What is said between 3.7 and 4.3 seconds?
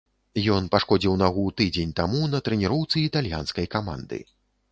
каманды.